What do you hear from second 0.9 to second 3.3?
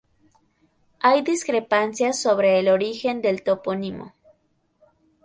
Hay discrepancias sobre el origen